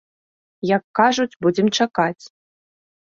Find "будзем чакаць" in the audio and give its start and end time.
1.47-2.23